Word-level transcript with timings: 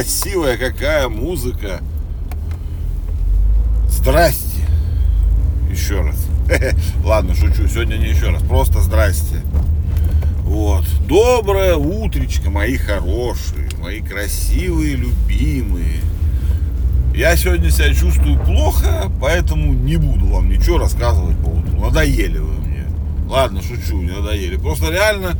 красивая 0.00 0.56
какая 0.56 1.10
музыка. 1.10 1.82
Здрасте. 3.86 4.64
Еще 5.70 6.00
раз. 6.00 6.26
Ладно, 7.04 7.34
шучу. 7.34 7.68
Сегодня 7.68 7.96
не 7.96 8.08
еще 8.08 8.30
раз. 8.30 8.42
Просто 8.42 8.80
здрасте. 8.80 9.42
Вот. 10.44 10.86
Доброе 11.06 11.76
утречко, 11.76 12.48
мои 12.48 12.78
хорошие, 12.78 13.68
мои 13.78 14.00
красивые, 14.00 14.96
любимые. 14.96 16.00
Я 17.14 17.36
сегодня 17.36 17.70
себя 17.70 17.92
чувствую 17.92 18.42
плохо, 18.42 19.12
поэтому 19.20 19.74
не 19.74 19.96
буду 19.96 20.28
вам 20.28 20.48
ничего 20.48 20.78
рассказывать 20.78 21.36
по 21.36 21.48
утру. 21.48 21.78
Надоели 21.78 22.38
вы 22.38 22.54
мне. 22.62 22.84
Ладно, 23.28 23.60
шучу, 23.60 24.00
не 24.00 24.12
надоели. 24.12 24.56
Просто 24.56 24.90
реально 24.90 25.36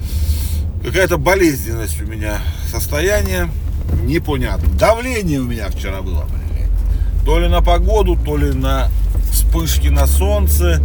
какая-то 0.84 1.16
болезненность 1.16 1.98
у 2.02 2.04
меня 2.04 2.40
состояние 2.70 3.48
непонятно. 4.02 4.68
Давление 4.78 5.40
у 5.40 5.44
меня 5.44 5.68
вчера 5.68 6.02
было, 6.02 6.24
блядь. 6.24 6.68
То 7.24 7.38
ли 7.38 7.48
на 7.48 7.62
погоду, 7.62 8.16
то 8.16 8.36
ли 8.36 8.52
на 8.52 8.88
вспышки 9.30 9.88
на 9.88 10.06
солнце. 10.06 10.80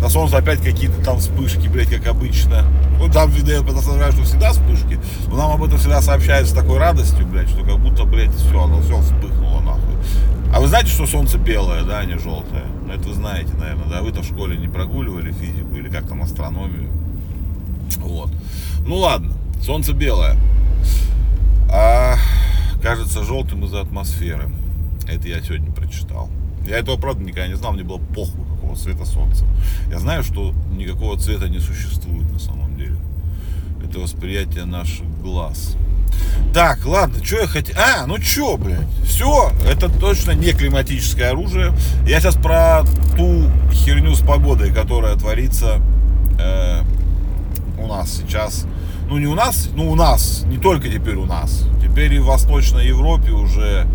На 0.00 0.10
солнце 0.10 0.36
опять 0.36 0.60
какие-то 0.60 1.02
там 1.02 1.18
вспышки, 1.18 1.68
блядь, 1.68 1.88
как 1.88 2.06
обычно. 2.06 2.64
Ну, 2.98 3.10
там, 3.10 3.30
видно, 3.30 3.62
подозреваю, 3.62 4.12
что 4.12 4.24
всегда 4.24 4.52
вспышки. 4.52 4.98
Но 5.28 5.36
нам 5.36 5.52
об 5.52 5.64
этом 5.64 5.78
всегда 5.78 6.02
сообщают 6.02 6.48
с 6.48 6.52
такой 6.52 6.78
радостью, 6.78 7.26
блядь, 7.26 7.48
что 7.48 7.64
как 7.64 7.78
будто, 7.78 8.04
блядь, 8.04 8.34
все, 8.34 8.62
оно 8.62 8.80
все 8.82 9.00
вспыхнуло, 9.00 9.60
нахуй. 9.60 9.94
А 10.54 10.60
вы 10.60 10.68
знаете, 10.68 10.90
что 10.90 11.06
солнце 11.06 11.38
белое, 11.38 11.82
да, 11.82 12.00
а 12.00 12.04
не 12.04 12.18
желтое? 12.18 12.64
Ну, 12.86 12.92
это 12.92 13.08
вы 13.08 13.14
знаете, 13.14 13.52
наверное, 13.58 13.88
да? 13.88 14.02
Вы-то 14.02 14.20
в 14.20 14.24
школе 14.24 14.56
не 14.56 14.68
прогуливали 14.68 15.32
физику 15.32 15.74
или 15.76 15.88
как 15.88 16.06
там 16.08 16.22
астрономию. 16.22 16.90
Вот. 17.98 18.30
Ну, 18.86 18.96
ладно, 18.96 19.32
солнце 19.64 19.92
белое. 19.92 20.36
А 21.70 22.16
кажется 22.82 23.24
желтым 23.24 23.64
из-за 23.64 23.80
атмосферы. 23.80 24.48
Это 25.08 25.28
я 25.28 25.40
сегодня 25.40 25.70
прочитал. 25.72 26.28
Я 26.66 26.78
этого, 26.78 26.96
правда, 26.96 27.22
никогда 27.22 27.46
не 27.46 27.56
знал, 27.56 27.72
мне 27.72 27.84
было 27.84 27.98
похуй, 27.98 28.44
какого 28.54 28.76
цвета 28.76 29.04
солнце. 29.04 29.44
Я 29.88 30.00
знаю, 30.00 30.24
что 30.24 30.52
никакого 30.76 31.16
цвета 31.18 31.48
не 31.48 31.60
существует 31.60 32.30
на 32.32 32.38
самом 32.38 32.76
деле. 32.76 32.96
Это 33.84 34.00
восприятие 34.00 34.64
наших 34.64 35.06
глаз. 35.22 35.76
Так, 36.52 36.84
ладно, 36.86 37.22
что 37.24 37.40
я 37.40 37.46
хотел... 37.46 37.76
А, 37.78 38.06
ну 38.06 38.16
что, 38.18 38.56
блядь, 38.56 38.88
все, 39.04 39.52
это 39.68 39.88
точно 39.88 40.32
не 40.32 40.52
климатическое 40.52 41.30
оружие. 41.30 41.72
Я 42.06 42.20
сейчас 42.20 42.36
про 42.36 42.82
ту 43.16 43.50
херню 43.72 44.14
с 44.14 44.20
погодой, 44.20 44.72
которая 44.72 45.16
творится 45.16 45.80
э, 46.38 46.82
у 47.78 47.86
нас 47.86 48.10
сейчас. 48.16 48.66
Ну, 49.08 49.18
не 49.18 49.26
у 49.26 49.34
нас, 49.34 49.68
ну, 49.74 49.90
у 49.90 49.94
нас, 49.94 50.44
не 50.46 50.58
только 50.58 50.88
теперь 50.88 51.16
у 51.16 51.26
нас. 51.26 51.64
Теперь 51.96 52.12
и 52.12 52.18
в 52.18 52.26
Восточной 52.26 52.88
Европе 52.88 53.30
уже 53.30 53.86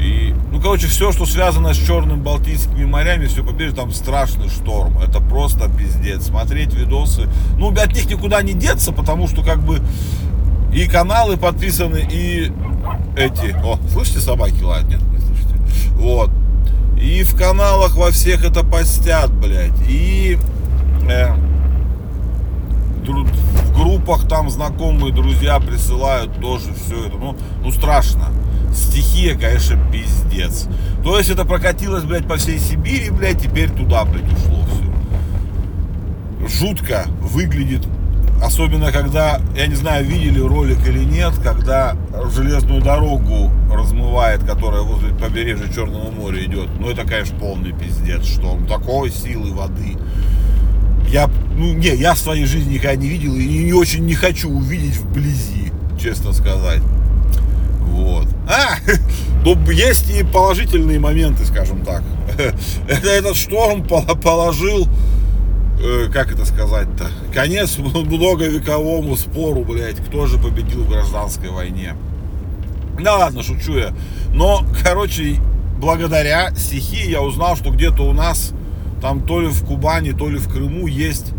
и, 0.00 0.32
ну, 0.52 0.60
короче, 0.60 0.86
все, 0.86 1.10
что 1.10 1.26
связано 1.26 1.74
с 1.74 1.76
Черным 1.76 2.22
Балтийскими 2.22 2.84
морями, 2.84 3.26
все 3.26 3.42
побережье, 3.42 3.74
там 3.74 3.92
страшный 3.92 4.48
шторм. 4.48 4.96
Это 4.98 5.20
просто 5.20 5.68
пиздец. 5.68 6.26
Смотреть 6.26 6.72
видосы. 6.72 7.28
Ну, 7.58 7.72
от 7.72 7.96
них 7.96 8.08
никуда 8.08 8.42
не 8.42 8.52
деться, 8.52 8.92
потому 8.92 9.26
что, 9.26 9.42
как 9.42 9.58
бы, 9.60 9.80
и 10.72 10.86
каналы 10.86 11.36
подписаны, 11.36 12.06
и 12.08 12.52
эти... 13.16 13.56
О, 13.64 13.76
слышите, 13.88 14.20
собаки 14.20 14.62
лают? 14.62 14.88
Нет, 14.88 15.02
не 15.02 15.18
слышите? 15.18 15.56
Вот. 15.96 16.30
И 16.96 17.24
в 17.24 17.36
каналах 17.36 17.96
во 17.96 18.12
всех 18.12 18.44
это 18.44 18.62
постят, 18.62 19.32
блядь. 19.32 19.72
И... 19.88 20.38
Э, 21.10 21.34
группах 23.72 24.28
там 24.28 24.50
знакомые 24.50 25.12
друзья 25.12 25.58
присылают 25.60 26.40
тоже 26.40 26.72
все 26.74 27.06
это. 27.06 27.16
Ну, 27.16 27.36
ну 27.62 27.70
страшно 27.70 28.28
стихия, 28.74 29.36
конечно, 29.36 29.78
пиздец. 29.90 30.66
То 31.04 31.18
есть 31.18 31.30
это 31.30 31.44
прокатилось, 31.44 32.04
блядь, 32.04 32.26
по 32.26 32.36
всей 32.36 32.58
Сибири, 32.58 33.10
блядь, 33.10 33.40
теперь 33.40 33.70
туда, 33.70 34.04
блядь, 34.04 34.30
ушло 34.32 34.64
все. 34.66 36.58
Жутко 36.58 37.04
выглядит, 37.20 37.86
особенно 38.42 38.90
когда, 38.90 39.40
я 39.56 39.66
не 39.66 39.74
знаю, 39.74 40.04
видели 40.04 40.40
ролик 40.40 40.86
или 40.86 41.04
нет, 41.04 41.34
когда 41.42 41.96
железную 42.34 42.82
дорогу 42.82 43.50
размывает, 43.70 44.42
которая 44.44 44.82
возле 44.82 45.14
побережья 45.14 45.72
Черного 45.72 46.10
моря 46.10 46.44
идет. 46.44 46.68
Ну, 46.78 46.90
это, 46.90 47.04
конечно, 47.04 47.38
полный 47.38 47.72
пиздец, 47.72 48.24
что 48.24 48.48
он 48.48 48.66
такой 48.66 49.10
силы 49.10 49.52
воды. 49.52 49.96
Я, 51.08 51.30
ну, 51.56 51.72
не, 51.74 51.94
я 51.94 52.14
в 52.14 52.18
своей 52.18 52.46
жизни 52.46 52.74
никогда 52.74 52.96
не 52.96 53.08
видел 53.08 53.34
и 53.34 53.46
не 53.46 53.72
очень 53.72 54.06
не 54.06 54.14
хочу 54.14 54.50
увидеть 54.50 54.96
вблизи, 54.96 55.72
честно 56.00 56.32
сказать. 56.32 56.82
Вот. 57.92 58.26
А, 58.48 58.76
ну, 59.44 59.58
есть 59.70 60.10
и 60.10 60.24
положительные 60.24 60.98
моменты, 60.98 61.44
скажем 61.44 61.84
так. 61.84 62.02
Это 62.88 63.08
этот 63.10 63.36
шторм 63.36 63.84
положил, 63.84 64.88
э, 65.82 66.08
как 66.10 66.32
это 66.32 66.46
сказать-то, 66.46 67.08
конец 67.34 67.76
многовековому 67.78 69.16
спору, 69.16 69.64
блядь, 69.64 69.96
кто 69.96 70.26
же 70.26 70.38
победил 70.38 70.84
в 70.84 70.88
гражданской 70.88 71.50
войне. 71.50 71.94
Да 73.00 73.16
ладно, 73.16 73.42
шучу 73.42 73.76
я. 73.76 73.94
Но, 74.32 74.64
короче, 74.82 75.36
благодаря 75.78 76.54
стихии 76.54 77.10
я 77.10 77.20
узнал, 77.20 77.56
что 77.56 77.70
где-то 77.70 78.02
у 78.02 78.12
нас, 78.12 78.52
там 79.02 79.20
то 79.20 79.40
ли 79.40 79.48
в 79.48 79.64
Кубани, 79.64 80.12
то 80.12 80.30
ли 80.30 80.38
в 80.38 80.48
Крыму 80.48 80.86
есть 80.86 81.32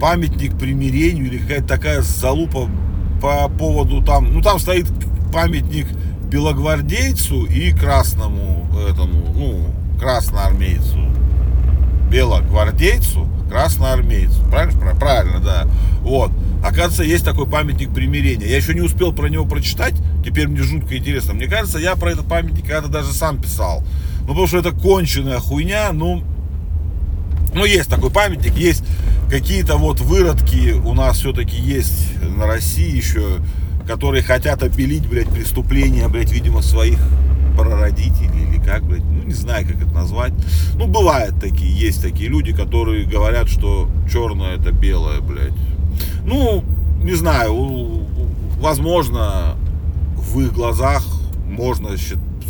памятник 0.00 0.58
примирению 0.58 1.26
или 1.26 1.38
какая-то 1.38 1.66
такая 1.66 2.02
залупа 2.02 2.68
по 3.20 3.48
поводу 3.48 4.02
там, 4.02 4.32
ну 4.32 4.42
там 4.42 4.58
стоит 4.58 4.86
памятник 5.32 5.86
белогвардейцу 6.30 7.44
и 7.44 7.72
красному 7.72 8.68
этому, 8.88 9.32
ну, 9.34 9.66
красноармейцу. 9.98 10.98
Белогвардейцу, 12.10 13.28
красноармейцу. 13.50 14.42
Правильно? 14.50 14.94
Правильно, 14.96 15.40
да. 15.40 15.68
Вот. 16.00 16.30
Оказывается, 16.62 17.04
есть 17.04 17.24
такой 17.24 17.46
памятник 17.46 17.92
примирения. 17.94 18.46
Я 18.46 18.56
еще 18.56 18.74
не 18.74 18.80
успел 18.80 19.12
про 19.12 19.28
него 19.28 19.44
прочитать, 19.44 19.94
теперь 20.24 20.48
мне 20.48 20.62
жутко 20.62 20.96
интересно. 20.96 21.34
Мне 21.34 21.46
кажется, 21.46 21.78
я 21.78 21.96
про 21.96 22.12
этот 22.12 22.26
памятник 22.26 22.62
когда-то 22.62 22.88
даже 22.88 23.12
сам 23.12 23.40
писал. 23.40 23.82
Ну, 24.22 24.28
потому 24.28 24.46
что 24.46 24.58
это 24.58 24.72
конченая 24.72 25.38
хуйня, 25.38 25.92
ну, 25.92 26.22
ну, 27.54 27.64
есть 27.64 27.88
такой 27.88 28.10
памятник, 28.10 28.56
есть 28.56 28.84
какие-то 29.30 29.76
вот 29.76 30.00
выродки 30.00 30.72
у 30.72 30.94
нас 30.94 31.18
все-таки 31.18 31.56
есть 31.56 32.20
на 32.22 32.46
России 32.46 32.96
еще 32.96 33.38
которые 33.86 34.22
хотят 34.22 34.62
обелить, 34.62 35.06
блядь, 35.06 35.28
преступления, 35.28 36.08
блядь, 36.08 36.32
видимо, 36.32 36.62
своих 36.62 36.98
прародителей 37.56 38.48
или 38.48 38.60
как, 38.60 38.82
блядь, 38.84 39.04
ну 39.04 39.22
не 39.24 39.34
знаю, 39.34 39.66
как 39.66 39.76
это 39.76 39.92
назвать. 39.92 40.32
Ну, 40.74 40.86
бывают 40.86 41.40
такие, 41.40 41.70
есть 41.72 42.02
такие 42.02 42.30
люди, 42.30 42.52
которые 42.52 43.04
говорят, 43.04 43.48
что 43.48 43.88
черное 44.10 44.56
это 44.56 44.72
белое, 44.72 45.20
блядь. 45.20 45.52
Ну, 46.24 46.64
не 47.02 47.14
знаю, 47.14 48.06
возможно, 48.60 49.56
в 50.16 50.40
их 50.40 50.52
глазах 50.52 51.04
можно 51.46 51.96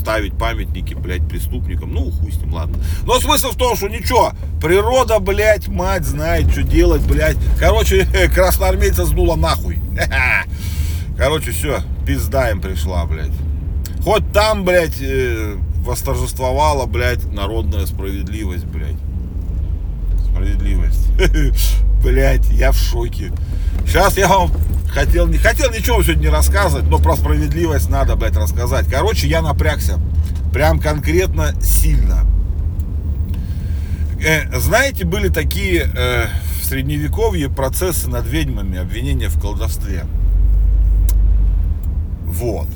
ставить 0.03 0.37
памятники, 0.37 0.95
блядь, 0.95 1.27
преступникам. 1.29 1.95
Ну, 1.95 2.11
хуй 2.11 2.33
с 2.33 2.37
ним, 2.37 2.55
ладно. 2.55 2.79
Но 3.05 3.21
смысл 3.21 3.51
в 3.51 3.57
том, 3.57 3.77
что 3.77 3.89
ничего, 3.89 4.33
природа, 4.61 5.21
блядь, 5.21 5.69
мать 5.69 6.05
знает, 6.05 6.51
что 6.51 6.65
делать, 6.65 7.03
блядь. 7.03 7.37
Короче, 7.59 8.07
красноармейца 8.35 9.05
сдуло 9.05 9.37
нахуй. 9.37 9.79
Короче, 11.17 11.53
все, 11.53 11.81
пизда 12.05 12.51
им 12.51 12.61
пришла, 12.61 13.07
блядь. 13.07 13.31
Хоть 14.03 14.33
там, 14.33 14.65
блядь, 14.65 15.01
э, 15.01 15.57
восторжествовала, 15.85 16.87
блядь, 16.87 17.25
народная 17.33 17.87
справедливость, 17.87 18.65
блядь. 18.65 18.97
Справедливость. 20.33 21.09
Блядь, 22.03 22.51
я 22.51 22.73
в 22.73 22.77
шоке. 22.77 23.31
Сейчас 23.87 24.17
я 24.17 24.27
вам 24.27 24.51
хотел, 24.93 25.27
не 25.27 25.39
хотел 25.39 25.71
ничего 25.71 26.03
сегодня 26.03 26.23
не 26.23 26.29
рассказывать, 26.29 26.89
но 26.89 26.99
про 26.99 27.17
справедливость 27.17 27.89
надо, 27.89 28.17
блядь, 28.17 28.37
рассказать. 28.37 28.87
Короче, 28.89 29.27
я 29.27 29.43
напрягся. 29.43 29.99
Прям 30.53 30.79
конкретно 30.79 31.55
сильно. 31.63 32.27
Э, 34.25 34.59
знаете, 34.59 35.05
были 35.05 35.29
такие 35.29 35.91
э, 35.95 36.27
в 36.61 36.65
средневековье 36.65 37.49
процессы 37.49 38.09
над 38.09 38.27
ведьмами, 38.27 38.79
обвинения 38.79 39.29
в 39.29 39.41
колдовстве. 39.41 40.05
Вот. 42.25 42.69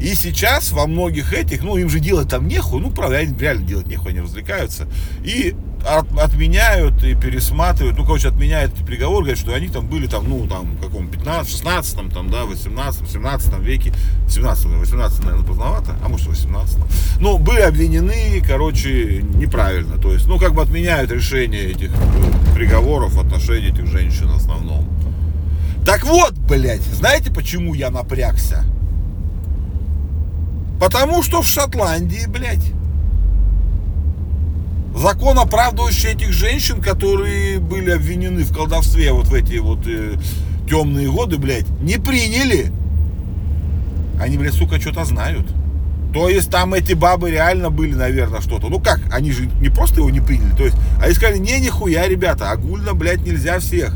И 0.00 0.14
сейчас 0.16 0.72
во 0.72 0.86
многих 0.86 1.32
этих, 1.32 1.62
ну, 1.62 1.76
им 1.76 1.88
же 1.88 2.00
делать 2.00 2.28
там 2.28 2.48
нехуй, 2.48 2.80
ну, 2.80 2.90
правда, 2.90 3.20
реально 3.20 3.64
делать 3.64 3.86
нехуй, 3.86 4.10
они 4.10 4.20
развлекаются. 4.20 4.88
И 5.22 5.54
от, 5.82 6.18
отменяют 6.18 7.02
и 7.04 7.14
пересматривают, 7.14 7.98
ну, 7.98 8.04
короче, 8.04 8.28
отменяют 8.28 8.74
эти 8.74 8.82
приговоры, 8.82 9.24
говорят, 9.24 9.38
что 9.38 9.54
они 9.54 9.68
там 9.68 9.86
были 9.86 10.06
там, 10.06 10.28
ну, 10.28 10.46
там, 10.46 10.76
каком 10.80 11.08
15, 11.08 11.50
16, 11.50 12.12
там, 12.12 12.30
да, 12.30 12.44
18, 12.44 13.10
17 13.10 13.58
веке, 13.60 13.92
17, 14.28 14.66
18, 14.66 15.24
наверное, 15.24 15.46
поздновато, 15.46 15.94
а 16.04 16.08
может, 16.08 16.26
18. 16.26 16.78
Ну, 17.20 17.38
были 17.38 17.60
обвинены, 17.60 18.42
короче, 18.46 19.22
неправильно, 19.22 19.98
то 19.98 20.12
есть, 20.12 20.26
ну, 20.26 20.38
как 20.38 20.54
бы 20.54 20.62
отменяют 20.62 21.10
решение 21.10 21.70
этих 21.70 21.90
э, 21.90 22.54
приговоров 22.54 23.14
в 23.14 23.20
отношении 23.20 23.70
этих 23.70 23.86
женщин 23.86 24.28
в 24.28 24.36
основном. 24.36 24.88
Так 25.84 26.04
вот, 26.04 26.32
блядь, 26.34 26.82
знаете, 26.82 27.32
почему 27.32 27.74
я 27.74 27.90
напрягся? 27.90 28.64
Потому 30.80 31.22
что 31.22 31.42
в 31.42 31.46
Шотландии, 31.46 32.26
блядь, 32.26 32.72
закон, 34.96 35.38
оправдывающий 35.38 36.10
этих 36.10 36.32
женщин, 36.32 36.80
которые 36.80 37.58
были 37.58 37.90
обвинены 37.90 38.42
в 38.42 38.54
колдовстве 38.54 39.12
вот 39.12 39.28
в 39.28 39.34
эти 39.34 39.58
вот 39.58 39.86
э, 39.86 40.16
темные 40.68 41.10
годы, 41.10 41.38
блядь, 41.38 41.68
не 41.80 41.98
приняли. 41.98 42.72
Они, 44.20 44.38
блядь, 44.38 44.54
сука, 44.54 44.80
что-то 44.80 45.04
знают. 45.04 45.46
То 46.12 46.28
есть 46.28 46.50
там 46.50 46.74
эти 46.74 46.92
бабы 46.92 47.30
реально 47.30 47.70
были, 47.70 47.94
наверное, 47.94 48.40
что-то. 48.40 48.68
Ну 48.68 48.80
как, 48.80 49.00
они 49.10 49.32
же 49.32 49.46
не 49.60 49.70
просто 49.70 50.00
его 50.00 50.10
не 50.10 50.20
приняли. 50.20 50.54
То 50.54 50.64
есть, 50.64 50.76
они 51.02 51.14
сказали, 51.14 51.38
не, 51.38 51.58
нихуя, 51.58 52.06
ребята, 52.06 52.50
огульно, 52.50 52.94
блядь, 52.94 53.24
нельзя 53.26 53.58
всех. 53.60 53.94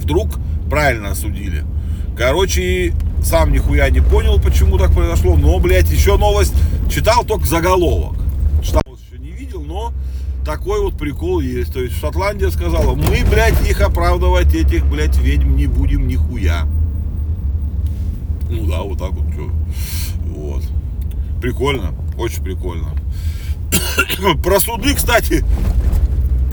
Вдруг 0.00 0.38
правильно 0.70 1.10
осудили. 1.10 1.64
Короче, 2.16 2.94
сам 3.22 3.52
нихуя 3.52 3.90
не 3.90 4.00
понял, 4.00 4.40
почему 4.40 4.78
так 4.78 4.92
произошло. 4.92 5.36
Но, 5.36 5.58
блядь, 5.58 5.90
еще 5.90 6.16
новость. 6.16 6.54
Читал 6.90 7.24
только 7.24 7.46
заголовок. 7.46 8.18
Читал 8.62 8.82
еще 8.86 9.22
не 9.22 9.30
видел, 9.30 9.62
но 9.62 9.92
такой 10.44 10.80
вот 10.80 10.96
прикол 10.98 11.40
есть. 11.40 11.72
То 11.72 11.80
есть 11.80 11.98
Шотландия 11.98 12.50
сказала, 12.50 12.94
мы, 12.94 13.24
блядь, 13.30 13.68
их 13.68 13.80
оправдывать, 13.80 14.54
этих, 14.54 14.86
блядь, 14.86 15.16
ведьм 15.18 15.56
не 15.56 15.66
будем 15.66 16.06
нихуя. 16.06 16.66
Ну 18.50 18.66
да, 18.66 18.82
вот 18.82 18.98
так 18.98 19.12
вот. 19.12 19.32
Что. 19.32 19.50
Вот. 20.34 20.62
Прикольно, 21.40 21.92
очень 22.16 22.42
прикольно. 22.42 22.88
Про 24.42 24.60
суды, 24.60 24.94
кстати, 24.94 25.44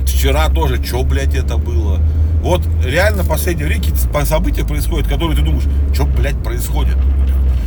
вчера 0.05 0.49
тоже, 0.49 0.83
что, 0.83 1.03
блядь, 1.03 1.35
это 1.35 1.57
было? 1.57 1.99
Вот 2.41 2.61
реально 2.83 3.23
в 3.23 3.27
последнее 3.27 3.67
время 3.67 3.83
какие-то 3.83 4.25
события 4.25 4.65
происходят, 4.65 5.07
которые 5.07 5.37
ты 5.37 5.43
думаешь, 5.43 5.67
что, 5.93 6.05
блядь, 6.05 6.41
происходит? 6.41 6.97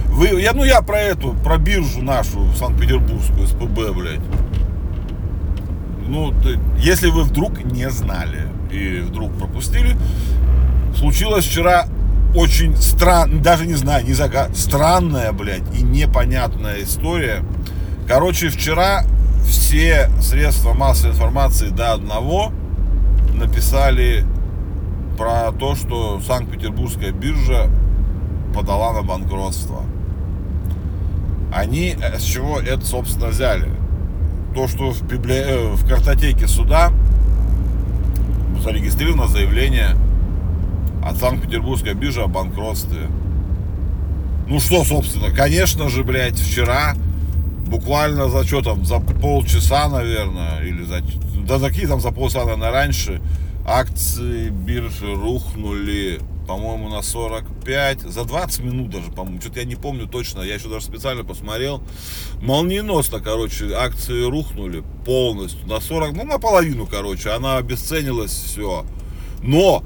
Вы, 0.06 0.40
я, 0.40 0.52
ну 0.52 0.64
я 0.64 0.82
про 0.82 0.98
эту, 0.98 1.32
про 1.32 1.58
биржу 1.58 2.02
нашу, 2.02 2.52
Санкт-Петербургскую, 2.58 3.46
СПБ, 3.46 3.92
блядь. 3.94 4.20
Ну, 6.12 6.30
если 6.76 7.08
вы 7.08 7.22
вдруг 7.22 7.64
не 7.64 7.88
знали 7.88 8.46
и 8.70 9.00
вдруг 9.00 9.32
пропустили, 9.38 9.96
случилось 10.94 11.46
вчера 11.46 11.86
очень 12.36 12.76
странная, 12.76 13.40
даже 13.40 13.66
не 13.66 13.76
знаю, 13.76 14.04
не 14.04 14.12
загад, 14.12 14.54
странная, 14.54 15.32
блядь, 15.32 15.62
и 15.74 15.82
непонятная 15.82 16.82
история. 16.82 17.42
Короче, 18.06 18.50
вчера 18.50 19.06
все 19.46 20.10
средства 20.20 20.74
массовой 20.74 21.12
информации 21.12 21.70
до 21.70 21.94
одного 21.94 22.52
написали 23.32 24.26
про 25.16 25.50
то, 25.52 25.74
что 25.74 26.20
Санкт-Петербургская 26.20 27.12
биржа 27.12 27.70
подала 28.54 28.92
на 28.92 29.00
банкротство. 29.00 29.82
Они 31.54 31.96
э, 31.98 32.18
с 32.18 32.22
чего 32.22 32.60
это, 32.60 32.84
собственно, 32.84 33.28
взяли? 33.28 33.81
То, 34.54 34.68
что 34.68 34.92
в, 34.92 35.02
библи... 35.02 35.34
Э, 35.34 35.72
в 35.74 35.86
картотеке 35.88 36.46
суда 36.46 36.92
зарегистрировано 38.62 39.26
заявление 39.26 39.96
от 41.04 41.16
Санкт-Петербургской 41.18 41.94
биржи 41.94 42.22
о 42.22 42.28
банкротстве. 42.28 43.08
Ну 44.46 44.60
что, 44.60 44.84
собственно, 44.84 45.30
конечно 45.30 45.88
же, 45.88 46.04
блядь, 46.04 46.38
вчера 46.38 46.94
буквально 47.66 48.28
за 48.28 48.44
что 48.44 48.62
там, 48.62 48.84
за 48.84 49.00
полчаса, 49.00 49.88
наверное, 49.88 50.60
или 50.60 50.84
за, 50.84 51.02
да 51.46 51.58
за 51.58 51.68
какие 51.68 51.86
там 51.86 52.00
за 52.00 52.12
полчаса, 52.12 52.40
наверное, 52.44 52.70
раньше, 52.70 53.20
акции 53.64 54.50
биржи 54.50 55.14
рухнули, 55.14 56.20
по-моему, 56.46 56.88
на 56.88 57.02
45, 57.02 58.00
за 58.02 58.24
20 58.24 58.60
минут 58.60 58.90
даже, 58.90 59.10
по-моему, 59.10 59.40
что-то 59.40 59.60
я 59.60 59.66
не 59.66 59.76
помню 59.76 60.06
точно, 60.06 60.42
я 60.42 60.54
еще 60.54 60.68
даже 60.68 60.84
специально 60.84 61.24
посмотрел, 61.24 61.82
молниеносно, 62.40 63.20
короче, 63.20 63.72
акции 63.74 64.24
рухнули 64.24 64.82
полностью, 65.04 65.66
на 65.66 65.80
40, 65.80 66.12
ну, 66.14 66.24
наполовину, 66.24 66.86
короче, 66.86 67.30
она 67.30 67.56
обесценилась, 67.56 68.32
все, 68.32 68.84
но 69.42 69.82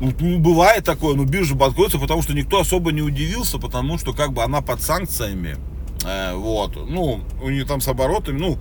ну, 0.00 0.12
ну, 0.20 0.38
бывает 0.38 0.84
такое, 0.84 1.16
но 1.16 1.24
биржа 1.24 1.54
банкротится, 1.54 1.98
потому 1.98 2.22
что 2.22 2.32
никто 2.32 2.60
особо 2.60 2.92
не 2.92 3.02
удивился, 3.02 3.58
потому 3.58 3.98
что 3.98 4.12
как 4.12 4.32
бы 4.32 4.42
она 4.42 4.60
под 4.60 4.80
санкциями, 4.80 5.56
э, 6.04 6.34
вот, 6.34 6.76
ну, 6.76 7.20
у 7.42 7.50
нее 7.50 7.64
там 7.64 7.80
с 7.80 7.88
оборотами, 7.88 8.38
ну, 8.38 8.58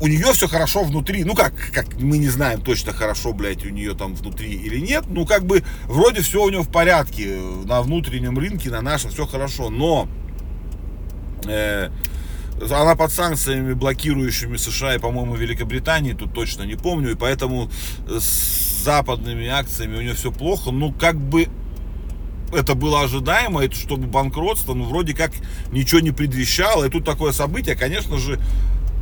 у 0.00 0.06
нее 0.06 0.32
все 0.32 0.48
хорошо 0.48 0.82
внутри, 0.82 1.24
ну 1.24 1.34
как, 1.34 1.52
как 1.72 2.00
мы 2.00 2.18
не 2.18 2.28
знаем 2.28 2.62
точно 2.62 2.92
хорошо, 2.92 3.32
блядь, 3.32 3.64
у 3.64 3.68
нее 3.68 3.94
там 3.94 4.14
внутри 4.14 4.50
или 4.50 4.78
нет, 4.78 5.04
ну 5.08 5.26
как 5.26 5.44
бы 5.44 5.62
вроде 5.84 6.22
все 6.22 6.42
у 6.42 6.48
нее 6.48 6.62
в 6.62 6.70
порядке, 6.70 7.38
на 7.64 7.82
внутреннем 7.82 8.38
рынке, 8.38 8.70
на 8.70 8.80
нашем 8.80 9.10
все 9.10 9.26
хорошо, 9.26 9.68
но 9.68 10.08
э, 11.46 11.90
она 12.62 12.96
под 12.96 13.12
санкциями, 13.12 13.74
блокирующими 13.74 14.56
США 14.56 14.94
и, 14.94 14.98
по-моему, 14.98 15.34
Великобритании, 15.34 16.14
тут 16.14 16.32
точно 16.32 16.62
не 16.62 16.76
помню, 16.76 17.12
и 17.12 17.14
поэтому 17.14 17.70
с 18.08 18.82
западными 18.84 19.46
акциями 19.48 19.96
у 19.96 20.00
нее 20.00 20.14
все 20.14 20.32
плохо, 20.32 20.70
ну 20.70 20.92
как 20.92 21.16
бы 21.16 21.48
это 22.52 22.74
было 22.74 23.02
ожидаемо, 23.02 23.62
это 23.64 23.76
чтобы 23.76 24.06
банкротство, 24.06 24.72
ну 24.72 24.84
вроде 24.84 25.14
как 25.14 25.32
ничего 25.72 26.00
не 26.00 26.10
предвещало, 26.10 26.86
и 26.86 26.90
тут 26.90 27.04
такое 27.04 27.32
событие, 27.32 27.76
конечно 27.76 28.18
же, 28.18 28.40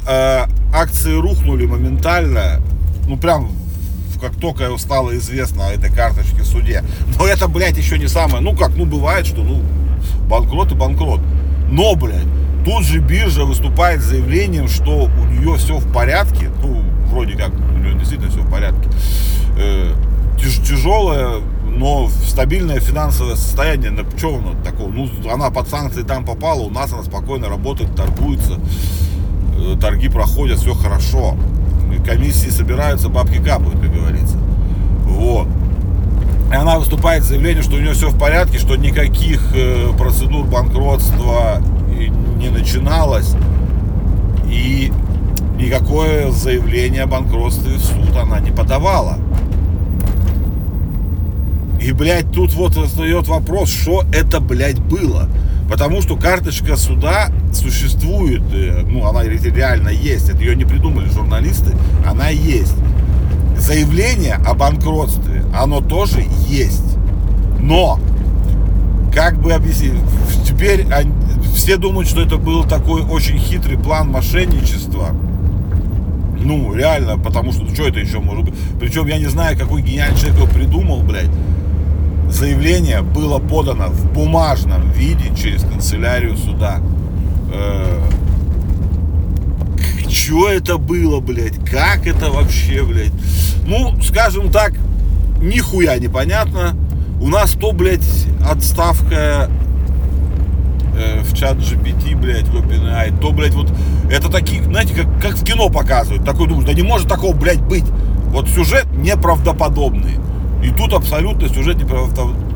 э, 0.09 0.47
акции 0.73 1.13
рухнули 1.13 1.67
моментально, 1.67 2.61
ну 3.07 3.17
прям 3.17 3.51
как 4.21 4.35
только 4.35 4.77
стало 4.79 5.17
известно 5.17 5.69
о 5.69 5.73
этой 5.73 5.91
карточке 5.91 6.43
в 6.43 6.47
суде. 6.47 6.83
Но 7.19 7.27
это, 7.27 7.47
блядь, 7.47 7.77
еще 7.77 7.99
не 7.99 8.09
самое, 8.09 8.41
ну 8.41 8.57
как, 8.57 8.77
ну 8.77 8.85
бывает, 8.85 9.27
что, 9.27 9.43
ну, 9.43 9.63
банкрот 10.29 10.73
и 10.73 10.75
банкрот. 10.75 11.21
Но, 11.71 11.95
блядь, 11.95 12.27
тут 12.65 12.85
же 12.85 12.99
биржа 12.99 13.45
выступает 13.45 14.01
с 14.01 14.07
заявлением, 14.07 14.69
что 14.69 15.05
у 15.05 15.25
нее 15.27 15.57
все 15.57 15.77
в 15.77 15.93
порядке, 15.93 16.51
ну, 16.63 16.83
вроде 17.07 17.37
как, 17.37 17.53
у 17.55 17.79
нее 17.79 17.95
действительно 17.95 18.31
все 18.31 18.41
в 18.41 18.51
порядке 18.51 18.89
э, 19.57 19.93
тяжелое, 20.39 21.41
но 21.67 22.09
стабильное 22.09 22.81
финансовое 22.81 23.37
состояние. 23.37 23.91
Ну, 23.91 24.05
что 24.17 24.37
оно 24.37 24.55
такого? 24.65 24.89
Ну, 24.91 25.09
она 25.33 25.51
под 25.51 25.69
санкции 25.69 26.03
там 26.03 26.25
попала, 26.25 26.61
у 26.61 26.71
нас 26.71 26.93
она 26.93 27.03
спокойно 27.03 27.49
работает, 27.49 27.95
торгуется, 27.95 28.59
торги 29.81 30.09
проходят, 30.09 30.59
все 30.59 30.75
хорошо. 30.75 31.37
Комиссии 32.05 32.49
собираются, 32.49 33.09
бабки 33.09 33.39
капают, 33.39 33.79
как 33.81 33.93
говорится. 33.93 34.37
Вот. 35.05 35.49
И 36.51 36.55
она 36.55 36.79
выступает 36.79 37.25
с 37.25 37.29
заявлением, 37.29 37.63
что 37.63 37.77
у 37.77 37.81
нее 37.81 37.93
все 37.93 38.09
в 38.09 38.19
порядке, 38.19 38.59
что 38.59 38.77
никаких 38.77 39.55
э, 39.55 39.93
процедур 39.99 40.47
банкротства 40.47 41.61
не 42.39 42.49
начиналось. 42.49 43.35
И 44.51 44.93
никакое 45.59 46.31
заявление 46.31 47.03
о 47.03 47.07
банкротстве 47.07 47.75
в 47.77 47.85
суд 47.85 48.17
она 48.17 48.41
не 48.41 48.51
подавала. 48.51 49.19
И, 51.83 51.93
блядь, 51.93 52.33
тут 52.33 52.55
вот 52.55 52.77
встает 52.77 53.29
вопрос, 53.29 53.69
что 53.69 54.05
это, 54.13 54.41
блядь, 54.41 54.79
было. 54.79 55.29
Потому 55.71 56.01
что 56.01 56.17
карточка 56.17 56.77
суда 56.77 57.29
существует, 57.53 58.08
э, 58.27 58.85
ну, 58.87 59.07
она 59.07 59.25
реально 59.25 59.89
есть, 59.89 60.29
это 60.29 60.39
ее 60.39 60.57
не 60.57 60.65
придумали 60.65 61.09
журналисты, 61.09 61.73
она 62.07 62.29
есть. 62.29 62.75
Заявление 63.57 64.35
о 64.35 64.55
банкротстве, 64.55 65.45
оно 65.55 65.81
тоже 65.81 66.25
есть. 66.49 66.97
Но, 67.61 67.99
как 69.13 69.41
бы 69.41 69.53
объяснить, 69.53 69.95
теперь 70.45 70.87
все 71.55 71.77
думают, 71.77 72.09
что 72.09 72.21
это 72.23 72.37
был 72.37 72.65
такой 72.65 73.03
очень 73.03 73.39
хитрый 73.39 73.77
план 73.77 74.11
мошенничества. 74.11 75.09
Ну, 76.41 76.73
реально, 76.73 77.19
потому 77.19 77.53
что, 77.53 77.65
ну, 77.65 77.75
что 77.75 77.89
это 77.89 77.99
еще 77.99 78.21
может 78.21 78.45
быть? 78.45 78.55
Причем 78.79 79.07
я 79.07 79.19
не 79.19 79.27
знаю, 79.27 79.59
какой 79.59 79.83
гениальный 79.83 80.19
человек 80.19 80.39
его 80.39 80.47
придумал, 80.47 81.03
блядь 81.03 81.31
заявление 82.31 83.03
было 83.03 83.39
подано 83.39 83.89
в 83.89 84.13
бумажном 84.13 84.91
виде 84.93 85.35
через 85.37 85.63
канцелярию 85.63 86.37
суда. 86.37 86.81
Э, 87.53 88.01
что 90.09 90.49
это 90.49 90.79
было, 90.79 91.21
блядь? 91.21 91.59
Как 91.65 92.07
это 92.07 92.31
вообще, 92.31 92.83
блядь? 92.83 93.13
Ну, 93.67 94.01
скажем 94.03 94.51
так, 94.51 94.73
нихуя 95.41 95.99
непонятно. 95.99 96.75
У 97.21 97.29
нас 97.29 97.53
то, 97.53 97.73
блядь, 97.73 98.07
отставка 98.47 99.51
э, 100.97 101.21
в 101.23 101.35
чат 101.37 101.59
GPT, 101.59 102.17
блядь, 102.17 102.47
OpenAI, 102.47 103.19
то, 103.21 103.33
блядь, 103.33 103.55
вот 103.55 103.73
это 104.11 104.29
такие, 104.29 104.63
знаете, 104.63 104.95
как, 104.95 105.21
как 105.21 105.37
в 105.37 105.45
кино 105.45 105.69
показывают. 105.69 106.25
Такой 106.25 106.47
думаешь, 106.47 106.67
да 106.67 106.75
не 106.75 106.83
может 106.83 107.09
такого, 107.09 107.35
блядь, 107.35 107.61
быть. 107.61 107.87
Вот 108.31 108.49
сюжет 108.49 108.87
неправдоподобный. 108.93 110.19
И 110.63 110.71
тут 110.71 110.93
абсолютно 110.93 111.49
сюжет 111.49 111.77
неправдоподобный, 111.77 112.48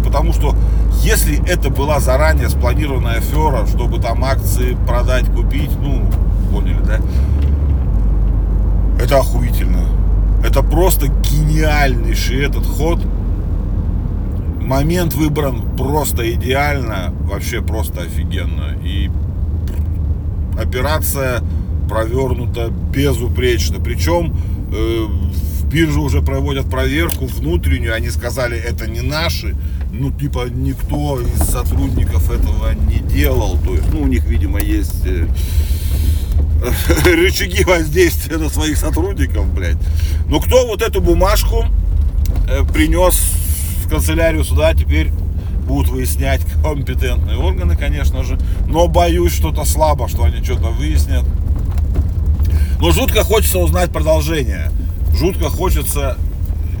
потому 0.00 0.32
что 0.32 0.54
если 1.02 1.44
это 1.48 1.70
была 1.70 2.00
заранее 2.00 2.48
спланированная 2.48 3.18
афера, 3.18 3.66
чтобы 3.66 3.98
там 4.00 4.24
акции 4.24 4.76
продать, 4.86 5.26
купить, 5.26 5.70
ну, 5.80 6.04
поняли, 6.50 6.80
да? 6.84 7.00
Это 9.02 9.18
охуительно. 9.18 9.84
Это 10.44 10.62
просто 10.62 11.08
гениальнейший 11.08 12.44
этот 12.44 12.66
ход. 12.66 13.00
Момент 14.60 15.14
выбран 15.14 15.62
просто 15.76 16.30
идеально, 16.32 17.14
вообще 17.22 17.62
просто 17.62 18.02
офигенно. 18.02 18.76
И 18.84 19.10
операция 20.60 21.42
провернута 21.88 22.68
безупречно. 22.92 23.78
Причем 23.82 24.36
э, 24.72 25.06
в 25.70 25.98
уже 25.98 26.22
проводят 26.22 26.70
проверку 26.70 27.26
внутреннюю. 27.26 27.94
Они 27.94 28.10
сказали, 28.10 28.58
это 28.58 28.86
не 28.86 29.00
наши. 29.00 29.54
Ну, 29.92 30.10
типа, 30.10 30.48
никто 30.48 31.20
из 31.20 31.50
сотрудников 31.50 32.30
этого 32.30 32.72
не 32.72 32.98
делал. 32.98 33.58
То 33.58 33.74
есть, 33.74 33.92
ну, 33.92 34.02
у 34.02 34.06
них, 34.06 34.24
видимо, 34.24 34.60
есть 34.60 35.04
э, 35.04 35.26
рычаги 37.04 37.64
воздействия 37.64 38.38
на 38.38 38.48
своих 38.48 38.78
сотрудников, 38.78 39.52
блядь. 39.52 39.76
Но 40.28 40.40
кто 40.40 40.66
вот 40.66 40.82
эту 40.82 41.00
бумажку 41.00 41.66
э, 42.48 42.64
принес 42.72 43.20
в 43.84 43.88
канцелярию 43.90 44.44
суда, 44.44 44.72
теперь 44.74 45.10
будут 45.66 45.90
выяснять 45.90 46.40
компетентные 46.62 47.36
органы, 47.36 47.76
конечно 47.76 48.24
же. 48.24 48.38
Но 48.66 48.88
боюсь, 48.88 49.32
что-то 49.32 49.64
слабо, 49.64 50.08
что 50.08 50.24
они 50.24 50.42
что-то 50.42 50.68
выяснят. 50.68 51.24
Но 52.80 52.90
жутко 52.90 53.22
хочется 53.22 53.58
узнать 53.58 53.90
продолжение. 53.90 54.70
Жутко 55.18 55.50
хочется... 55.50 56.16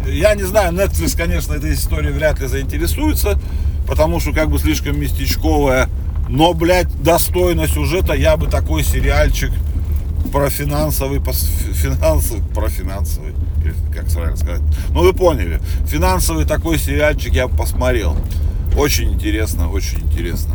Я 0.06 0.34
не 0.34 0.44
знаю, 0.44 0.72
Netflix, 0.72 1.16
конечно, 1.16 1.54
этой 1.54 1.74
историей 1.74 2.12
вряд 2.12 2.40
ли 2.40 2.46
заинтересуется, 2.46 3.38
потому 3.86 4.20
что 4.20 4.32
как 4.32 4.48
бы 4.48 4.58
слишком 4.58 4.98
местечковая. 4.98 5.88
Но, 6.28 6.54
блядь, 6.54 7.02
достойно 7.02 7.66
сюжета 7.66 8.14
я 8.14 8.36
бы 8.36 8.46
такой 8.46 8.84
сериальчик 8.84 9.50
про 10.32 10.50
финансовый, 10.50 11.20
финансовый, 11.20 12.42
про 12.54 12.68
финансовый, 12.68 13.34
как 13.94 14.06
правильно 14.12 14.36
сказать. 14.36 14.62
Ну, 14.90 15.02
вы 15.02 15.12
поняли. 15.12 15.60
Финансовый 15.86 16.44
такой 16.44 16.78
сериальчик 16.78 17.32
я 17.32 17.48
посмотрел. 17.48 18.16
Очень 18.76 19.14
интересно, 19.14 19.68
очень 19.68 19.98
интересно. 20.00 20.54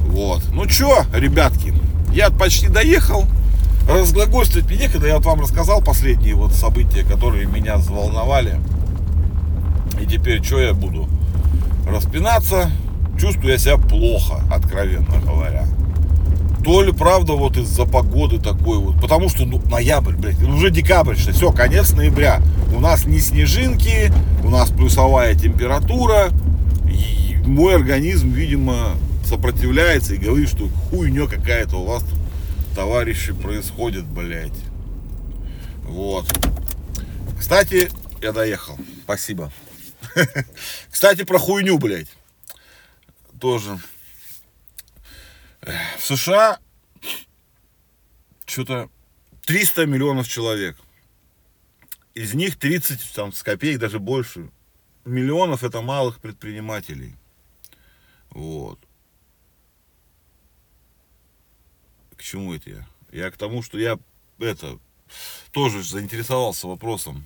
Вот. 0.00 0.42
Ну 0.52 0.68
что, 0.68 1.04
ребятки, 1.14 1.72
я 2.12 2.30
почти 2.30 2.68
доехал. 2.68 3.26
Разглагольствовать 3.88 4.66
мне 4.68 4.78
некогда. 4.78 5.08
Я 5.08 5.16
вот 5.16 5.26
вам 5.26 5.40
рассказал 5.40 5.82
последние 5.82 6.34
вот 6.34 6.52
события, 6.52 7.04
которые 7.04 7.46
меня 7.46 7.76
взволновали. 7.76 8.60
И 10.00 10.06
теперь 10.06 10.42
что 10.42 10.60
я 10.60 10.74
буду? 10.74 11.08
Распинаться. 11.86 12.70
Чувствую 13.20 13.52
я 13.52 13.58
себя 13.58 13.76
плохо, 13.76 14.42
откровенно 14.50 15.20
говоря. 15.24 15.66
То 16.64 16.82
ли 16.82 16.92
правда 16.92 17.34
вот 17.34 17.56
из-за 17.58 17.84
погоды 17.84 18.38
такой 18.38 18.78
вот. 18.78 19.00
Потому 19.00 19.28
что 19.28 19.44
ну, 19.44 19.60
ноябрь, 19.66 20.14
блядь, 20.14 20.42
уже 20.42 20.70
декабрь, 20.70 21.16
что 21.16 21.32
все, 21.32 21.52
конец 21.52 21.92
ноября. 21.92 22.40
У 22.74 22.80
нас 22.80 23.04
не 23.04 23.20
снежинки, 23.20 24.12
у 24.42 24.48
нас 24.48 24.70
плюсовая 24.70 25.34
температура 25.34 26.30
мой 27.46 27.74
организм, 27.74 28.30
видимо, 28.30 28.92
сопротивляется 29.24 30.14
и 30.14 30.18
говорит, 30.18 30.48
что 30.48 30.68
хуйня 30.90 31.26
какая-то 31.26 31.76
у 31.76 31.86
вас 31.86 32.02
тут, 32.02 32.18
товарищи, 32.74 33.32
происходит, 33.32 34.04
блядь. 34.04 34.52
Вот. 35.82 36.26
Кстати, 37.38 37.90
я 38.20 38.32
доехал. 38.32 38.76
Спасибо. 39.04 39.52
Кстати, 40.90 41.24
про 41.24 41.38
хуйню, 41.38 41.78
блядь. 41.78 42.10
Тоже. 43.40 43.78
В 45.62 46.02
США 46.02 46.58
что-то 48.44 48.90
300 49.46 49.86
миллионов 49.86 50.28
человек. 50.28 50.76
Из 52.14 52.34
них 52.34 52.56
30 52.58 53.12
там, 53.14 53.32
с 53.32 53.42
копеек, 53.42 53.78
даже 53.78 53.98
больше, 53.98 54.50
миллионов 55.04 55.64
это 55.64 55.80
малых 55.80 56.20
предпринимателей. 56.20 57.16
Вот. 58.30 58.78
К 62.16 62.22
чему 62.22 62.54
это 62.54 62.70
я? 62.70 62.88
Я 63.12 63.30
к 63.30 63.36
тому, 63.36 63.62
что 63.62 63.78
я 63.78 63.98
это 64.38 64.78
тоже 65.52 65.82
заинтересовался 65.82 66.66
вопросом. 66.66 67.24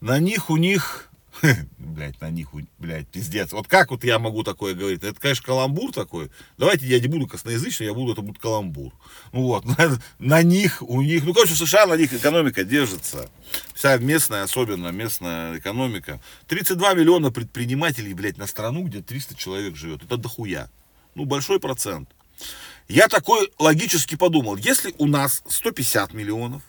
На 0.00 0.18
них 0.18 0.50
у 0.50 0.56
них 0.56 1.12
блять, 1.78 2.20
на 2.20 2.30
них, 2.30 2.48
блядь, 2.78 3.08
пиздец. 3.08 3.52
Вот 3.52 3.66
как 3.66 3.90
вот 3.90 4.04
я 4.04 4.18
могу 4.18 4.42
такое 4.42 4.74
говорить? 4.74 5.02
Это, 5.02 5.18
конечно, 5.18 5.44
каламбур 5.44 5.92
такой. 5.92 6.30
Давайте 6.58 6.86
я 6.86 7.00
не 7.00 7.08
буду 7.08 7.26
косноязычный, 7.26 7.86
я 7.86 7.94
буду, 7.94 8.12
это 8.12 8.22
будет 8.22 8.38
каламбур. 8.38 8.92
Ну 9.32 9.42
вот, 9.42 9.64
на, 9.78 9.98
на 10.18 10.42
них, 10.42 10.82
у 10.82 11.00
них, 11.00 11.24
ну, 11.24 11.32
короче, 11.32 11.54
в 11.54 11.58
США 11.58 11.86
на 11.86 11.96
них 11.96 12.12
экономика 12.12 12.64
держится. 12.64 13.28
Вся 13.74 13.96
местная, 13.96 14.42
особенно 14.42 14.88
местная 14.88 15.58
экономика. 15.58 16.20
32 16.48 16.94
миллиона 16.94 17.30
предпринимателей, 17.30 18.14
блядь, 18.14 18.38
на 18.38 18.46
страну, 18.46 18.84
где 18.84 19.02
300 19.02 19.34
человек 19.34 19.76
живет. 19.76 20.02
Это 20.04 20.16
дохуя. 20.16 20.70
Ну, 21.14 21.24
большой 21.24 21.60
процент. 21.60 22.08
Я 22.88 23.08
такой 23.08 23.50
логически 23.58 24.16
подумал, 24.16 24.56
если 24.56 24.94
у 24.98 25.06
нас 25.06 25.42
150 25.48 26.12
миллионов, 26.12 26.62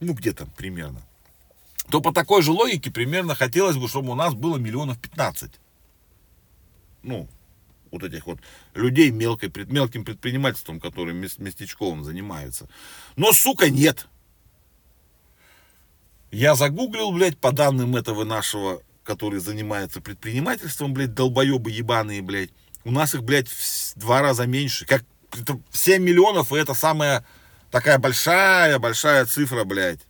ну, 0.00 0.12
где-то 0.12 0.46
примерно, 0.56 1.02
то 1.90 2.00
по 2.00 2.12
такой 2.12 2.42
же 2.42 2.52
логике 2.52 2.90
примерно 2.90 3.34
хотелось 3.34 3.76
бы, 3.76 3.88
чтобы 3.88 4.10
у 4.10 4.14
нас 4.14 4.34
было 4.34 4.58
миллионов 4.58 5.00
15. 5.00 5.52
Ну, 7.02 7.28
вот 7.90 8.02
этих 8.02 8.26
вот 8.26 8.38
людей 8.74 9.10
мелкой, 9.10 9.50
мелким 9.66 10.04
предпринимательством, 10.04 10.80
которые 10.80 11.14
местечковым 11.14 12.04
занимаются. 12.04 12.68
Но, 13.16 13.32
сука, 13.32 13.70
нет. 13.70 14.06
Я 16.30 16.54
загуглил, 16.54 17.12
блядь, 17.12 17.38
по 17.38 17.52
данным 17.52 17.96
этого 17.96 18.24
нашего, 18.24 18.82
который 19.02 19.40
занимается 19.40 20.02
предпринимательством, 20.02 20.92
блядь, 20.92 21.14
долбоебы 21.14 21.70
ебаные, 21.70 22.20
блядь. 22.20 22.50
У 22.84 22.90
нас 22.90 23.14
их, 23.14 23.22
блядь, 23.22 23.48
в 23.48 23.98
два 23.98 24.22
раза 24.22 24.46
меньше. 24.46 24.86
Как 24.86 25.04
7 25.72 26.02
миллионов, 26.02 26.52
и 26.52 26.56
это 26.56 26.74
самая 26.74 27.24
такая 27.70 27.98
большая-большая 27.98 29.26
цифра, 29.26 29.64
блядь 29.64 30.00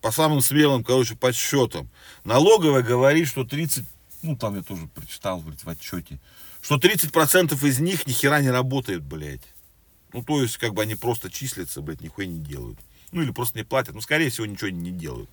по 0.00 0.10
самым 0.10 0.40
смелым, 0.40 0.82
короче, 0.82 1.14
подсчетам. 1.14 1.88
Налоговая 2.24 2.82
говорит, 2.82 3.28
что 3.28 3.44
30, 3.44 3.84
ну 4.22 4.36
там 4.36 4.56
я 4.56 4.62
тоже 4.62 4.88
прочитал, 4.88 5.40
говорит, 5.40 5.62
в 5.62 5.68
отчете, 5.68 6.18
что 6.62 6.76
30% 6.76 7.66
из 7.66 7.80
них 7.80 8.06
ни 8.06 8.12
хера 8.12 8.40
не 8.40 8.50
работает, 8.50 9.02
блядь. 9.02 9.42
Ну, 10.12 10.24
то 10.24 10.42
есть, 10.42 10.56
как 10.56 10.74
бы 10.74 10.82
они 10.82 10.96
просто 10.96 11.30
числятся, 11.30 11.82
блядь, 11.82 12.00
нихуя 12.00 12.26
не 12.26 12.40
делают. 12.40 12.78
Ну, 13.12 13.22
или 13.22 13.30
просто 13.30 13.58
не 13.58 13.64
платят. 13.64 13.94
Ну, 13.94 14.00
скорее 14.00 14.30
всего, 14.30 14.46
ничего 14.46 14.70
не 14.70 14.90
делают. 14.90 15.30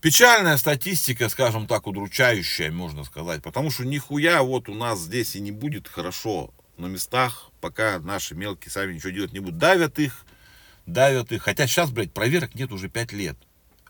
Печальная 0.00 0.56
статистика, 0.56 1.28
скажем 1.28 1.66
так, 1.66 1.86
удручающая, 1.86 2.72
можно 2.72 3.04
сказать. 3.04 3.42
Потому 3.42 3.70
что 3.70 3.84
нихуя 3.84 4.42
вот 4.42 4.70
у 4.70 4.74
нас 4.74 4.98
здесь 5.00 5.36
и 5.36 5.40
не 5.40 5.52
будет 5.52 5.88
хорошо 5.88 6.54
на 6.78 6.86
местах, 6.86 7.50
пока 7.60 7.98
наши 7.98 8.34
мелкие 8.34 8.70
сами 8.70 8.94
ничего 8.94 9.10
делать 9.10 9.34
не 9.34 9.40
будут. 9.40 9.58
Давят 9.58 9.98
их, 9.98 10.24
давят 10.86 11.32
их. 11.32 11.42
Хотя 11.42 11.66
сейчас, 11.66 11.90
блядь, 11.90 12.12
проверок 12.14 12.54
нет 12.54 12.72
уже 12.72 12.88
5 12.88 13.12
лет. 13.12 13.36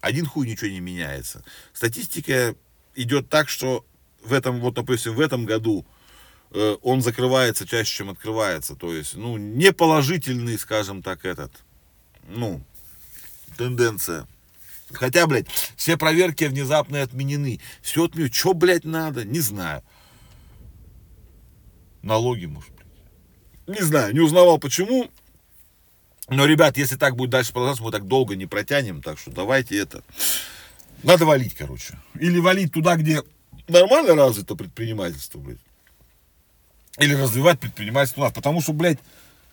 Один 0.00 0.26
хуй 0.26 0.48
ничего 0.48 0.70
не 0.70 0.80
меняется. 0.80 1.44
Статистика 1.72 2.56
идет 2.96 3.28
так, 3.28 3.48
что 3.48 3.86
в 4.24 4.32
этом, 4.32 4.60
вот, 4.60 4.74
допустим, 4.74 5.14
в 5.14 5.20
этом 5.20 5.46
году 5.46 5.86
э, 6.50 6.76
он 6.82 7.02
закрывается 7.02 7.68
чаще, 7.68 7.98
чем 7.98 8.10
открывается. 8.10 8.74
То 8.74 8.92
есть, 8.92 9.14
ну, 9.14 9.36
неположительный, 9.36 10.58
скажем 10.58 11.04
так, 11.04 11.24
этот, 11.24 11.52
ну, 12.26 12.60
тенденция. 13.56 14.26
Хотя, 14.92 15.26
блядь, 15.26 15.46
все 15.76 15.96
проверки 15.96 16.44
внезапно 16.44 17.02
отменены. 17.02 17.60
Все 17.82 18.04
отменю. 18.04 18.32
Что, 18.32 18.54
блядь, 18.54 18.84
надо? 18.84 19.24
Не 19.24 19.40
знаю. 19.40 19.82
Налоги, 22.02 22.46
может, 22.46 22.70
блядь. 22.70 23.78
Не 23.78 23.84
знаю, 23.84 24.12
не 24.12 24.20
узнавал 24.20 24.58
почему. 24.58 25.10
Но, 26.28 26.46
ребят, 26.46 26.76
если 26.76 26.96
так 26.96 27.16
будет 27.16 27.30
дальше 27.30 27.52
продолжаться, 27.52 27.82
мы 27.82 27.90
так 27.90 28.06
долго 28.06 28.36
не 28.36 28.46
протянем. 28.46 29.02
Так 29.02 29.18
что 29.18 29.30
давайте 29.30 29.76
это... 29.78 30.02
Надо 31.02 31.24
валить, 31.24 31.54
короче. 31.54 31.98
Или 32.18 32.38
валить 32.38 32.72
туда, 32.72 32.96
где 32.96 33.22
нормально 33.68 34.14
развито 34.14 34.54
предпринимательство, 34.54 35.38
блядь. 35.38 35.58
Или 36.98 37.14
развивать 37.14 37.58
предпринимательство 37.58 38.20
у 38.20 38.24
нас. 38.24 38.32
Потому 38.32 38.60
что, 38.60 38.72
блядь, 38.72 38.98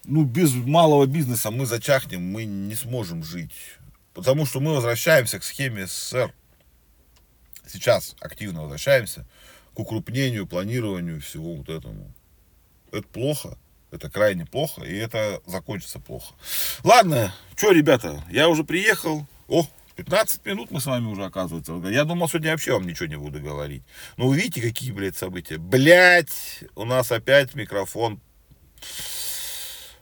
ну, 0.04 0.24
без 0.24 0.54
малого 0.54 1.06
бизнеса 1.06 1.52
мы 1.52 1.66
зачахнем, 1.66 2.32
мы 2.32 2.46
не 2.46 2.76
сможем 2.76 3.24
жить. 3.24 3.54
Потому 4.18 4.48
что 4.48 4.60
мы 4.60 4.74
возвращаемся 4.74 5.38
к 5.38 5.44
схеме 5.44 5.86
СССР. 5.86 6.34
Сейчас 7.68 8.16
активно 8.20 8.64
возвращаемся 8.64 9.28
к 9.76 9.80
укрупнению, 9.80 10.48
планированию 10.48 11.22
всего 11.22 11.54
вот 11.54 11.70
этому. 11.70 12.12
Это 12.92 13.08
плохо. 13.08 13.60
Это 13.92 14.10
крайне 14.10 14.44
плохо, 14.48 14.82
и 14.82 14.96
это 14.96 15.40
закончится 15.46 16.00
плохо. 16.00 16.34
Ладно, 16.84 17.32
что, 17.56 17.72
ребята, 17.72 18.24
я 18.32 18.50
уже 18.50 18.64
приехал. 18.64 19.28
О, 19.48 19.68
15 19.96 20.44
минут 20.48 20.72
мы 20.72 20.82
с 20.82 20.88
вами 20.88 21.06
уже, 21.06 21.24
оказывается. 21.24 21.74
Я 21.88 22.04
думал, 22.04 22.28
сегодня 22.28 22.52
вообще 22.52 22.74
вам 22.74 22.88
ничего 22.88 23.06
не 23.06 23.18
буду 23.18 23.40
говорить. 23.40 23.84
Но 24.18 24.30
вы 24.30 24.38
видите, 24.38 24.62
какие, 24.62 24.92
блядь, 24.92 25.16
события. 25.16 25.60
Блядь, 25.60 26.64
у 26.74 26.86
нас 26.86 27.12
опять 27.12 27.54
микрофон. 27.54 28.20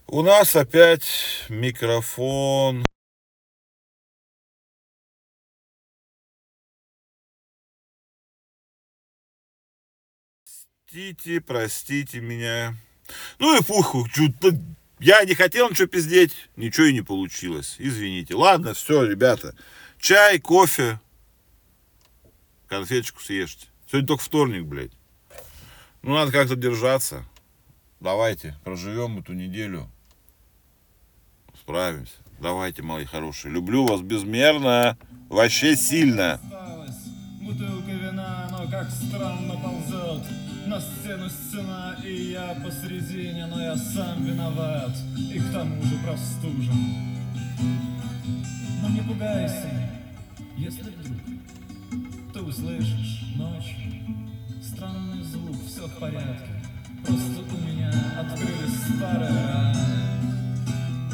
У 0.08 0.22
нас 0.22 0.56
опять 0.56 1.06
микрофон 1.50 2.86
Простите, 10.96 11.42
простите 11.42 12.22
меня. 12.22 12.74
Ну 13.38 13.60
и 13.60 13.62
пух, 13.62 14.10
чё-то 14.14 14.58
я 15.00 15.26
не 15.26 15.36
хотел 15.36 15.70
ничего 15.70 15.90
пиздеть, 15.90 16.32
ничего 16.56 16.86
и 16.86 16.94
не 16.94 17.02
получилось. 17.02 17.76
Извините. 17.80 18.34
Ладно, 18.34 18.74
все, 18.74 19.04
ребята. 19.04 19.54
Чай, 20.00 20.40
кофе, 20.40 21.02
конфеточку 22.68 23.22
съешьте. 23.22 23.68
Сегодня 23.92 24.08
только 24.08 24.24
вторник, 24.24 24.64
блядь. 24.64 24.94
Ну, 26.02 26.14
надо 26.14 26.32
как-то 26.32 26.56
держаться. 26.56 27.26
Давайте, 28.00 28.56
проживем 28.64 29.20
эту 29.20 29.34
неделю. 29.34 29.92
Справимся. 31.60 32.14
Давайте, 32.40 32.84
мои 32.84 33.04
хорошие. 33.04 33.52
Люблю 33.52 33.86
вас 33.86 34.00
безмерно. 34.00 34.98
Вообще 35.28 35.76
сильно. 35.76 36.40
Бутылка 37.42 37.92
вина, 37.92 38.48
но 38.50 38.72
как 38.72 38.90
странно 38.90 39.60
На 40.66 40.82
стену 40.82 41.30
стена, 41.30 41.96
и 42.04 42.32
я 42.32 42.56
посредине, 42.64 43.46
но 43.46 43.62
я 43.62 43.78
сам 43.78 44.24
виноват 44.26 44.92
И 45.32 45.38
к 45.38 45.54
тому 45.54 45.82
же 45.84 45.96
простужен. 46.04 47.16
Но 48.82 48.90
не 48.90 49.02
пугайся, 49.02 49.70
если 50.58 50.90
вдруг 50.90 51.22
Ты 52.34 52.42
услышишь 52.42 53.22
ночью 53.36 53.86
Странный 54.62 55.24
звук, 55.24 55.56
все 55.68 55.88
в 55.88 56.00
порядке. 56.00 56.50
Просто 57.06 57.42
у 57.42 57.68
меня 57.68 57.92
открылись 58.20 58.96
старые 58.96 60.15